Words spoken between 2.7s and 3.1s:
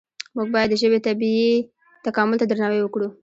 وکړو.